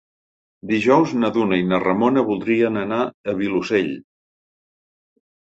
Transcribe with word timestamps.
Dijous 0.69 1.11
na 1.23 1.29
Duna 1.35 1.59
i 1.63 1.65
na 1.73 1.79
Ramona 1.83 2.23
voldrien 2.31 2.81
anar 2.85 2.99
al 3.35 3.39
Vilosell. 3.45 3.93